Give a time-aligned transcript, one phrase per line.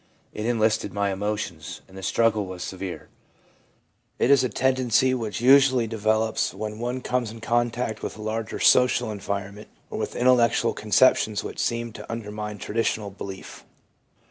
[0.33, 3.07] It enlisted my emotions, and the struggle was severe/
[4.17, 8.57] It is a tendency which usually develops when one comes in contact with a larger
[8.57, 13.63] social environment or with intel lectual conceptions which seem to undermine traditional belief.